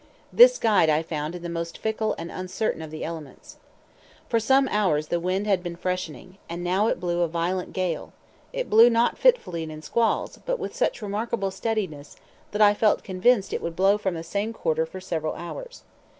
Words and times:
This 0.33 0.57
guide 0.57 0.89
I 0.89 1.03
found 1.03 1.35
in 1.35 1.43
the 1.43 1.47
most 1.47 1.77
fickle 1.77 2.15
and 2.17 2.31
uncertain 2.31 2.81
of 2.81 2.89
the 2.89 3.03
elements. 3.03 3.57
For 4.27 4.39
some 4.39 4.67
hours 4.69 5.09
the 5.09 5.19
wind 5.19 5.45
had 5.45 5.61
been 5.61 5.75
freshening, 5.75 6.39
and 6.49 6.61
it 6.61 6.63
now 6.63 6.91
blew 6.95 7.21
a 7.21 7.27
violent 7.27 7.71
gale; 7.71 8.11
it 8.51 8.67
blew 8.67 8.89
not 8.89 9.19
fitfully 9.19 9.61
and 9.61 9.71
in 9.71 9.83
squalls, 9.83 10.39
but 10.43 10.57
with 10.57 10.75
such 10.75 11.03
remarkable 11.03 11.51
steadiness, 11.51 12.15
that 12.49 12.63
I 12.63 12.73
felt 12.73 13.03
convinced 13.03 13.53
it 13.53 13.61
would 13.61 13.75
blow 13.75 13.99
from 13.99 14.15
the 14.15 14.23
same 14.23 14.53
quarter 14.53 14.87
for 14.87 14.99
several 14.99 15.35
hours. 15.35 15.83